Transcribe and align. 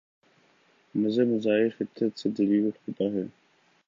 مذہب 0.95 1.27
مظاہر 1.27 1.69
فطرت 1.77 2.19
سے 2.19 2.29
دلیل 2.29 2.67
اٹھاتا 2.67 3.03
ہے۔ 3.13 3.25